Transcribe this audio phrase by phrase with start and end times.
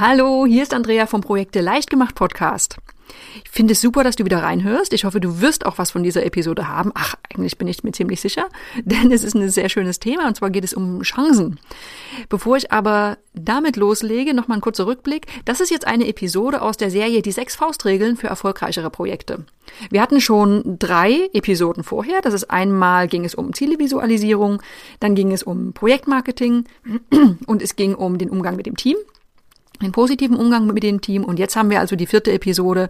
[0.00, 2.76] Hallo, hier ist Andrea vom Projekte leicht gemacht Podcast.
[3.42, 4.92] Ich finde es super, dass du wieder reinhörst.
[4.92, 6.92] Ich hoffe, du wirst auch was von dieser Episode haben.
[6.94, 8.46] Ach, eigentlich bin ich mir ziemlich sicher,
[8.84, 11.58] denn es ist ein sehr schönes Thema und zwar geht es um Chancen.
[12.28, 15.26] Bevor ich aber damit loslege, nochmal ein kurzer Rückblick.
[15.46, 19.46] Das ist jetzt eine Episode aus der Serie Die sechs Faustregeln für erfolgreichere Projekte.
[19.90, 22.20] Wir hatten schon drei Episoden vorher.
[22.20, 24.62] Das ist einmal ging es um Zielevisualisierung,
[25.00, 26.66] dann ging es um Projektmarketing
[27.46, 28.96] und es ging um den Umgang mit dem Team
[29.80, 31.24] einen positiven Umgang mit dem Team.
[31.24, 32.88] Und jetzt haben wir also die vierte Episode,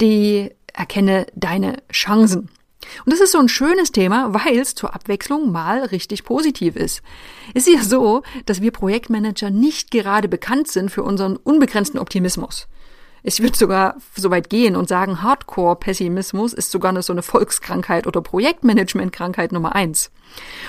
[0.00, 2.48] die erkenne deine Chancen.
[3.04, 7.02] Und das ist so ein schönes Thema, weil es zur Abwechslung mal richtig positiv ist.
[7.54, 12.68] Es ist ja so, dass wir Projektmanager nicht gerade bekannt sind für unseren unbegrenzten Optimismus.
[13.26, 18.06] Ich würde sogar so weit gehen und sagen, Hardcore-Pessimismus ist sogar eine, so eine Volkskrankheit
[18.06, 20.10] oder Projektmanagement-Krankheit Nummer eins.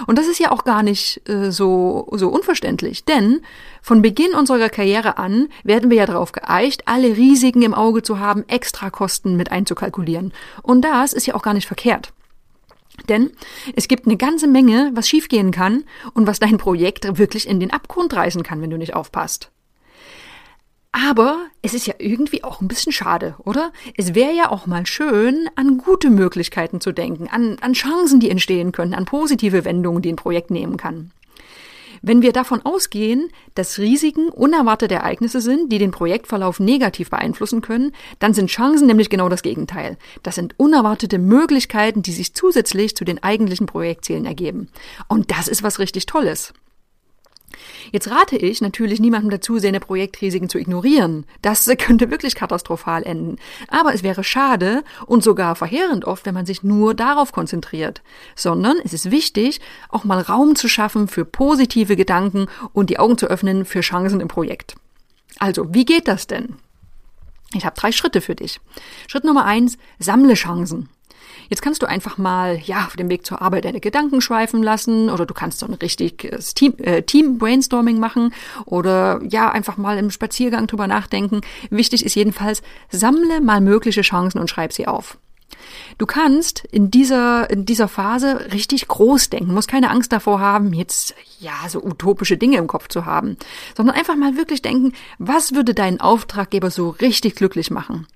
[0.07, 3.41] Und das ist ja auch gar nicht äh, so, so unverständlich, denn
[3.81, 8.19] von Beginn unserer Karriere an werden wir ja darauf geeicht, alle Risiken im Auge zu
[8.19, 10.31] haben, Extrakosten mit einzukalkulieren.
[10.61, 12.13] Und das ist ja auch gar nicht verkehrt.
[13.09, 13.31] Denn
[13.75, 17.71] es gibt eine ganze Menge, was schiefgehen kann und was dein Projekt wirklich in den
[17.71, 19.51] Abgrund reißen kann, wenn du nicht aufpasst.
[20.97, 23.73] Aber es ist ja irgendwie auch ein bisschen schade, oder?
[23.97, 28.29] Es wäre ja auch mal schön, an gute Möglichkeiten zu denken, an, an Chancen, die
[28.29, 31.11] entstehen können, an positive Wendungen, die ein Projekt nehmen kann.
[32.01, 37.91] Wenn wir davon ausgehen, dass Risiken unerwartete Ereignisse sind, die den Projektverlauf negativ beeinflussen können,
[38.19, 39.97] dann sind Chancen nämlich genau das Gegenteil.
[40.23, 44.69] Das sind unerwartete Möglichkeiten, die sich zusätzlich zu den eigentlichen Projektzielen ergeben.
[45.09, 46.53] Und das ist was richtig Tolles.
[47.91, 51.25] Jetzt rate ich natürlich niemandem dazu, seine Projektrisiken zu ignorieren.
[51.41, 53.37] Das könnte wirklich katastrophal enden.
[53.69, 58.01] Aber es wäre schade und sogar verheerend oft, wenn man sich nur darauf konzentriert.
[58.35, 63.17] Sondern es ist wichtig, auch mal Raum zu schaffen für positive Gedanken und die Augen
[63.17, 64.75] zu öffnen für Chancen im Projekt.
[65.39, 66.55] Also, wie geht das denn?
[67.53, 68.59] Ich habe drei Schritte für dich.
[69.07, 70.89] Schritt Nummer eins, sammle Chancen.
[71.49, 75.09] Jetzt kannst du einfach mal, ja, auf dem Weg zur Arbeit deine Gedanken schweifen lassen
[75.09, 78.33] oder du kannst so ein richtiges Team, äh, Team-Brainstorming machen
[78.65, 81.41] oder ja, einfach mal im Spaziergang drüber nachdenken.
[81.69, 85.17] Wichtig ist jedenfalls, sammle mal mögliche Chancen und schreib sie auf.
[85.97, 90.73] Du kannst in dieser, in dieser Phase richtig groß denken, musst keine Angst davor haben,
[90.73, 93.37] jetzt, ja, so utopische Dinge im Kopf zu haben,
[93.75, 98.07] sondern einfach mal wirklich denken, was würde deinen Auftraggeber so richtig glücklich machen?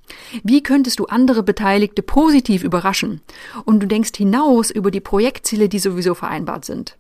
[0.43, 3.21] Wie könntest du andere Beteiligte positiv überraschen?
[3.65, 6.97] Und du denkst hinaus über die Projektziele, die sowieso vereinbart sind.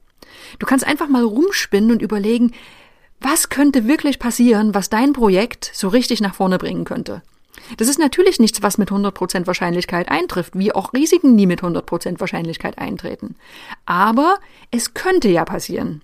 [0.59, 2.53] Du kannst einfach mal rumspinnen und überlegen,
[3.19, 7.21] was könnte wirklich passieren, was dein Projekt so richtig nach vorne bringen könnte?
[7.77, 12.19] Das ist natürlich nichts, was mit 100% Wahrscheinlichkeit eintrifft, wie auch Risiken nie mit 100%
[12.19, 13.35] Wahrscheinlichkeit eintreten.
[13.85, 14.39] Aber
[14.71, 16.01] es könnte ja passieren.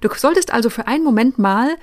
[0.00, 1.76] Du solltest also für einen Moment mal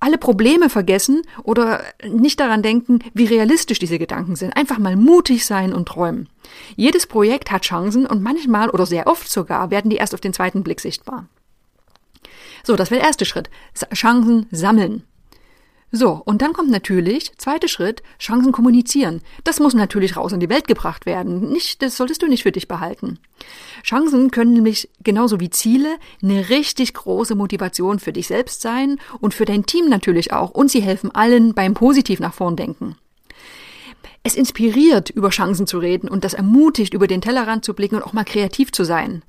[0.00, 4.54] alle Probleme vergessen oder nicht daran denken, wie realistisch diese Gedanken sind.
[4.56, 6.28] Einfach mal mutig sein und träumen.
[6.76, 10.34] Jedes Projekt hat Chancen und manchmal oder sehr oft sogar werden die erst auf den
[10.34, 11.26] zweiten Blick sichtbar.
[12.64, 13.48] So, das wäre der erste Schritt.
[13.94, 15.04] Chancen sammeln.
[15.96, 19.20] So, und dann kommt natürlich, zweiter Schritt, Chancen kommunizieren.
[19.44, 21.52] Das muss natürlich raus in die Welt gebracht werden.
[21.52, 23.20] Nicht, das solltest du nicht für dich behalten.
[23.84, 29.34] Chancen können nämlich genauso wie Ziele eine richtig große Motivation für dich selbst sein und
[29.34, 30.50] für dein Team natürlich auch.
[30.50, 32.96] Und sie helfen allen beim positiv nach vorn denken.
[34.24, 38.02] Es inspiriert, über Chancen zu reden und das ermutigt, über den Tellerrand zu blicken und
[38.02, 39.22] auch mal kreativ zu sein.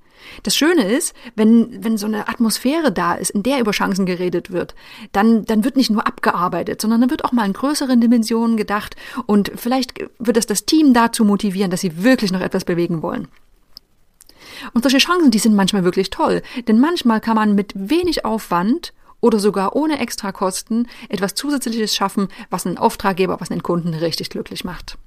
[0.43, 4.51] Das Schöne ist, wenn, wenn so eine Atmosphäre da ist, in der über Chancen geredet
[4.51, 4.75] wird,
[5.11, 8.95] dann, dann wird nicht nur abgearbeitet, sondern dann wird auch mal in größeren Dimensionen gedacht
[9.25, 13.27] und vielleicht wird es das Team dazu motivieren, dass sie wirklich noch etwas bewegen wollen.
[14.73, 18.93] Und solche Chancen, die sind manchmal wirklich toll, denn manchmal kann man mit wenig Aufwand
[19.21, 24.63] oder sogar ohne Extrakosten etwas Zusätzliches schaffen, was einen Auftraggeber, was einen Kunden richtig glücklich
[24.63, 24.97] macht.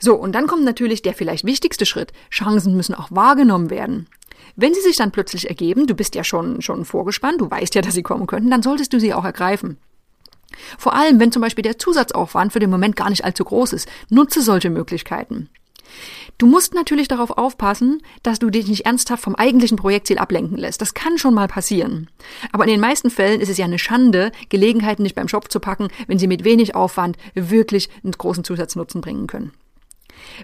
[0.00, 2.12] So, und dann kommt natürlich der vielleicht wichtigste Schritt.
[2.30, 4.08] Chancen müssen auch wahrgenommen werden.
[4.56, 7.82] Wenn sie sich dann plötzlich ergeben, du bist ja schon, schon vorgespannt, du weißt ja,
[7.82, 9.76] dass sie kommen könnten, dann solltest du sie auch ergreifen.
[10.78, 13.88] Vor allem, wenn zum Beispiel der Zusatzaufwand für den Moment gar nicht allzu groß ist,
[14.08, 15.48] nutze solche Möglichkeiten.
[16.38, 20.80] Du musst natürlich darauf aufpassen, dass du dich nicht ernsthaft vom eigentlichen Projektziel ablenken lässt.
[20.80, 22.08] Das kann schon mal passieren.
[22.52, 25.60] Aber in den meisten Fällen ist es ja eine Schande, Gelegenheiten nicht beim Schopf zu
[25.60, 29.52] packen, wenn sie mit wenig Aufwand wirklich einen großen Zusatznutzen bringen können.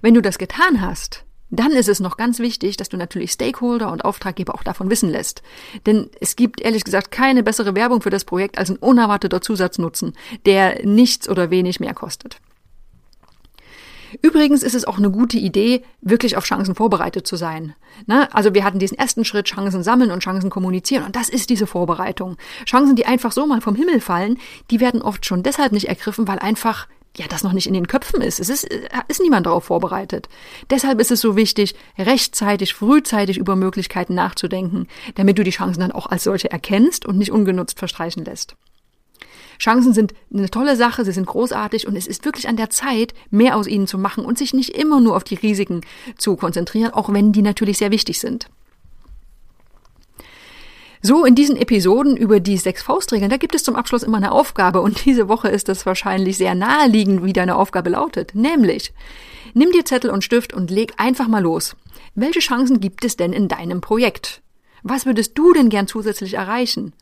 [0.03, 3.93] Wenn du das getan hast, Dann ist es noch ganz wichtig, dass du natürlich Stakeholder
[3.93, 5.43] und Auftraggeber auch davon wissen lässt.
[5.87, 10.15] Denn es gibt ehrlich gesagt keine bessere Werbung für das Projekt als ein unerwarteter Zusatznutzen,
[10.45, 12.41] der nichts oder wenig mehr kostet.
[14.23, 17.75] Übrigens ist es auch eine gute Idee, wirklich auf Chancen vorbereitet zu sein.
[18.07, 18.33] Ne?
[18.35, 21.05] Also wir hatten diesen ersten Schritt, Chancen sammeln und Chancen kommunizieren.
[21.05, 22.37] Und das ist diese Vorbereitung.
[22.65, 24.39] Chancen, die einfach so mal vom Himmel fallen,
[24.71, 27.87] die werden oft schon deshalb nicht ergriffen, weil einfach ja, das noch nicht in den
[27.87, 28.41] Köpfen ist.
[28.41, 28.69] Es ist,
[29.09, 30.29] ist niemand darauf vorbereitet.
[30.71, 35.93] Deshalb ist es so wichtig, rechtzeitig, frühzeitig über Möglichkeiten nachzudenken, damit du die Chancen dann
[35.93, 38.57] auch als solche erkennst und nicht ungenutzt verstreichen lässt.
[39.59, 43.15] Chancen sind eine tolle Sache, sie sind großartig und es ist wirklich an der Zeit,
[43.31, 45.81] mehr aus ihnen zu machen und sich nicht immer nur auf die Risiken
[46.19, 48.49] zu konzentrieren, auch wenn die natürlich sehr wichtig sind.
[51.07, 54.33] So, in diesen Episoden über die sechs Faustregeln, da gibt es zum Abschluss immer eine
[54.33, 58.35] Aufgabe und diese Woche ist es wahrscheinlich sehr naheliegend, wie deine Aufgabe lautet.
[58.35, 58.93] Nämlich,
[59.55, 61.77] nimm dir Zettel und Stift und leg einfach mal los.
[62.17, 64.43] Welche Chancen gibt es denn in deinem Projekt?
[64.83, 66.93] Was würdest du denn gern zusätzlich erreichen?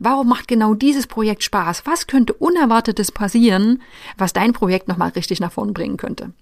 [0.00, 1.86] Warum macht genau dieses Projekt Spaß?
[1.86, 3.82] Was könnte Unerwartetes passieren,
[4.18, 6.32] was dein Projekt nochmal richtig nach vorn bringen könnte?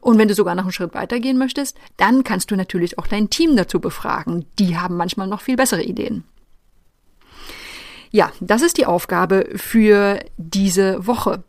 [0.00, 3.30] Und wenn du sogar noch einen Schritt weitergehen möchtest, dann kannst du natürlich auch dein
[3.30, 4.46] Team dazu befragen.
[4.58, 6.24] Die haben manchmal noch viel bessere Ideen.
[8.12, 11.44] Ja, das ist die Aufgabe für diese Woche.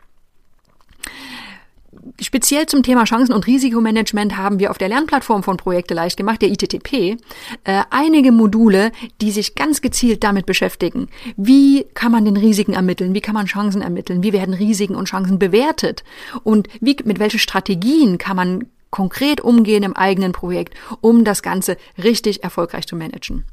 [2.19, 6.41] Speziell zum Thema Chancen- und Risikomanagement haben wir auf der Lernplattform von Projekte leicht gemacht,
[6.41, 7.17] der ITTP,
[7.63, 11.09] äh, einige Module, die sich ganz gezielt damit beschäftigen.
[11.37, 13.13] Wie kann man den Risiken ermitteln?
[13.13, 14.23] Wie kann man Chancen ermitteln?
[14.23, 16.03] Wie werden Risiken und Chancen bewertet?
[16.43, 21.77] Und wie, mit welchen Strategien kann man konkret umgehen im eigenen Projekt, um das Ganze
[22.01, 23.45] richtig erfolgreich zu managen?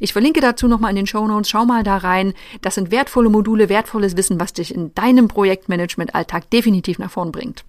[0.00, 1.48] Ich verlinke dazu nochmal in den Show Notes.
[1.48, 2.34] Schau mal da rein.
[2.60, 7.64] Das sind wertvolle Module, wertvolles Wissen, was dich in deinem Projektmanagement-Alltag definitiv nach vorn bringt.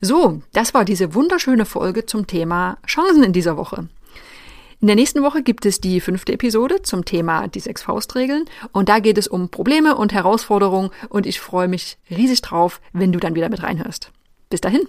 [0.00, 3.88] So, das war diese wunderschöne Folge zum Thema Chancen in dieser Woche.
[4.80, 8.88] In der nächsten Woche gibt es die fünfte Episode zum Thema die sechs Faustregeln und
[8.88, 13.18] da geht es um Probleme und Herausforderungen und ich freue mich riesig drauf, wenn du
[13.18, 14.12] dann wieder mit reinhörst.
[14.50, 14.88] Bis dahin.